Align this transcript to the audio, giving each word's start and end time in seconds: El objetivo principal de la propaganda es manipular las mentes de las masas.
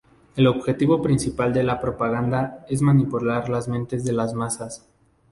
El 0.35 0.47
objetivo 0.47 1.03
principal 1.03 1.53
de 1.53 1.61
la 1.61 1.79
propaganda 1.79 2.65
es 2.67 2.81
manipular 2.81 3.49
las 3.49 3.67
mentes 3.67 4.03
de 4.03 4.13
las 4.13 4.33
masas. 4.33 4.89